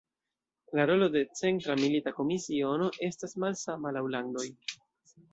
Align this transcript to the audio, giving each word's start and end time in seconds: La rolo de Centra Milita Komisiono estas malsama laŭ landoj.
La 0.77 0.85
rolo 0.89 1.09
de 1.15 1.21
Centra 1.41 1.75
Milita 1.81 2.13
Komisiono 2.19 2.87
estas 3.11 3.35
malsama 3.43 3.93
laŭ 3.99 4.03
landoj. 4.15 4.47